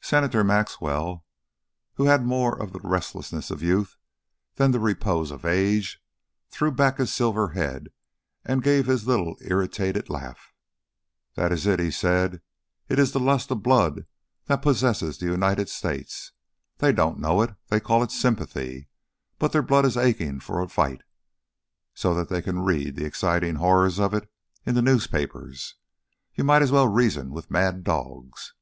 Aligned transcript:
Senator 0.00 0.42
Maxwell, 0.42 1.24
who 1.94 2.06
had 2.06 2.24
more 2.26 2.60
of 2.60 2.72
the 2.72 2.80
restlessness 2.80 3.48
of 3.48 3.62
youth 3.62 3.94
than 4.56 4.72
the 4.72 4.80
repose 4.80 5.30
of 5.30 5.44
age, 5.44 6.02
threw 6.50 6.72
back 6.72 6.98
his 6.98 7.14
silver 7.14 7.50
head 7.50 7.90
and 8.44 8.60
gave 8.64 8.86
his 8.86 9.06
little 9.06 9.36
irritated 9.46 10.10
laugh. 10.10 10.52
"That 11.36 11.52
is 11.52 11.64
it," 11.64 11.78
he 11.78 11.92
said. 11.92 12.42
"It 12.88 12.98
is 12.98 13.12
the 13.12 13.20
lust 13.20 13.52
of 13.52 13.62
blood 13.62 14.06
that 14.46 14.62
possesses 14.62 15.18
the 15.18 15.26
United 15.26 15.68
States. 15.68 16.32
They 16.78 16.92
don't 16.92 17.20
know 17.20 17.40
it. 17.40 17.54
They 17.68 17.78
call 17.78 18.02
it 18.02 18.10
sympathy; 18.10 18.88
but 19.38 19.52
their 19.52 19.62
blood 19.62 19.86
is 19.86 19.96
aching 19.96 20.40
for 20.40 20.60
a 20.60 20.66
fight, 20.68 21.02
so 21.94 22.14
that 22.14 22.28
they 22.28 22.42
can 22.42 22.64
read 22.64 22.96
the 22.96 23.04
exciting 23.04 23.54
horrors 23.54 24.00
of 24.00 24.12
it 24.12 24.28
in 24.66 24.74
the 24.74 24.82
newspapers. 24.82 25.76
You 26.34 26.42
might 26.42 26.62
as 26.62 26.72
well 26.72 26.88
reason 26.88 27.30
with 27.30 27.48
mad 27.48 27.84
dogs." 27.84 28.54